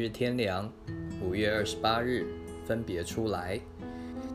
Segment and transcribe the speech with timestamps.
[0.00, 0.72] 日天凉，
[1.22, 2.26] 五月二十八日
[2.64, 3.60] 分别出来。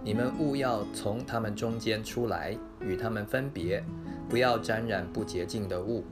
[0.04, 3.84] 你们务要从他们中间出来，与他们分别，
[4.30, 6.04] 不要沾染不洁净的物。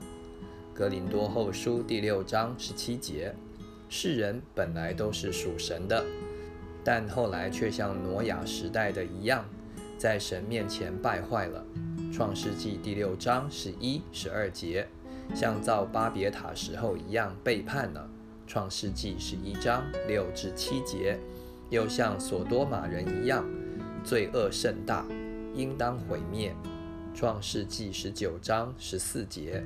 [0.74, 3.32] 格林多后书第六章十七节：
[3.88, 6.04] 世人本来都是属神的，
[6.82, 9.44] 但后来却像挪亚时代的一样，
[9.96, 11.64] 在神面前败坏了。
[12.12, 14.88] 创世纪第六章十一、十二节。
[15.32, 18.10] 像造巴别塔时候一样背叛了，
[18.46, 21.16] 《创世纪》十一章六至七节；
[21.70, 23.44] 又像所多玛人一样，
[24.04, 25.06] 罪恶甚大，
[25.54, 26.54] 应当毁灭，
[27.18, 29.64] 《创世纪》十九章十四节。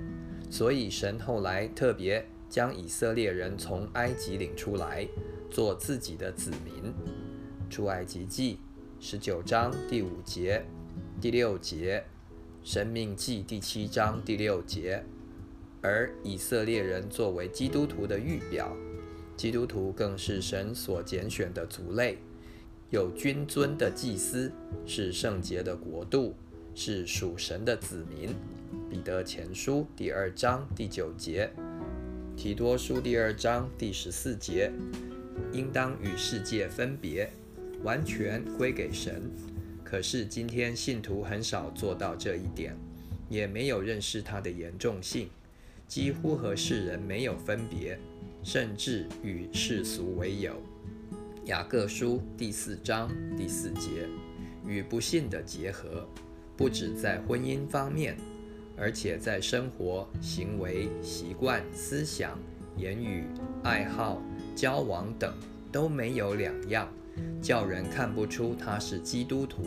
[0.50, 5.06] 所以神后来特别将以色列人从埃及领出来，
[5.50, 6.92] 做自己的子民，
[7.70, 8.54] 《出埃及记》
[9.04, 10.64] 十九章第五节、
[11.20, 12.04] 第六节，
[12.70, 15.04] 《生命记》第七章第六节。
[15.80, 18.76] 而以色列人作为基督徒的预表，
[19.36, 22.18] 基督徒更是神所拣选的族类，
[22.90, 24.52] 有君尊的祭司，
[24.84, 26.34] 是圣洁的国度，
[26.74, 28.34] 是属神的子民。
[28.90, 31.50] 彼得前书第二章第九节，
[32.36, 34.72] 提多书第二章第十四节，
[35.52, 37.30] 应当与世界分别，
[37.82, 39.30] 完全归给神。
[39.84, 42.76] 可是今天信徒很少做到这一点，
[43.28, 45.28] 也没有认识它的严重性。
[45.88, 47.98] 几乎和世人没有分别，
[48.44, 50.52] 甚至与世俗为友。
[51.46, 54.06] 雅各书第四章第四节，
[54.66, 56.06] 与不信的结合，
[56.58, 58.18] 不止在婚姻方面，
[58.76, 62.38] 而且在生活、行为、习惯、思想、
[62.76, 63.24] 言语、
[63.64, 64.22] 爱好、
[64.54, 65.32] 交往等
[65.72, 66.86] 都没有两样，
[67.40, 69.62] 叫人看不出他是基督徒。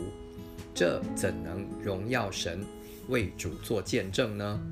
[0.72, 2.64] 这怎能荣耀神，
[3.08, 4.62] 为主做见证呢？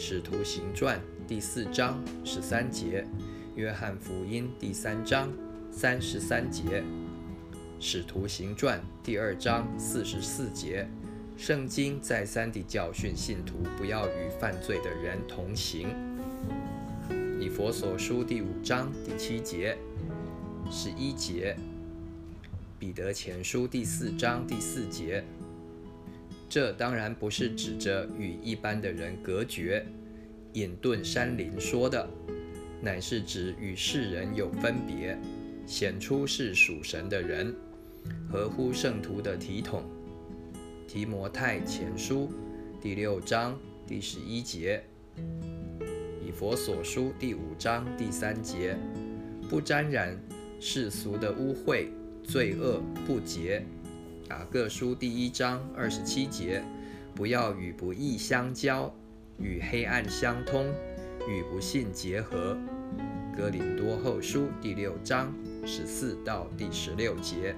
[0.00, 3.04] 使徒行传第四章十三节，
[3.56, 5.28] 约翰福音第三章
[5.72, 6.84] 三十三节，
[7.80, 10.88] 使徒行传第二章四十四节，
[11.36, 15.88] 圣经再三地教训信徒不要与犯罪的人同行。
[17.40, 19.76] 以佛所书第五章第七节、
[20.70, 21.56] 十一节，
[22.78, 25.24] 彼得前书第四章第四节。
[26.48, 29.84] 这当然不是指着与一般的人隔绝，
[30.54, 32.08] 隐遁山林说的，
[32.80, 35.18] 乃是指与世人有分别，
[35.66, 37.54] 显出是属神的人，
[38.30, 39.84] 合乎圣徒的体统。
[40.86, 42.30] 提摩太前书
[42.80, 44.82] 第六章第十一节，
[46.26, 48.74] 以佛所书第五章第三节，
[49.50, 50.18] 不沾染
[50.58, 51.88] 世俗的污秽、
[52.24, 53.62] 罪恶、不洁。
[54.30, 56.62] 雅各书第一章二十七节：
[57.14, 58.94] 不要与不义相交，
[59.38, 60.66] 与黑暗相通，
[61.26, 62.56] 与不信结合。
[63.34, 65.34] 哥林多后书第六章
[65.64, 67.54] 十四到第十六节。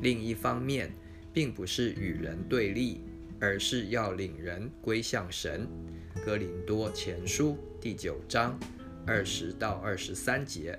[0.00, 0.90] 另一方面，
[1.32, 3.00] 并不是与人对立，
[3.38, 5.68] 而是要领人归向神。
[6.24, 8.58] 哥林多前书第九章
[9.06, 10.76] 二十到二十三节。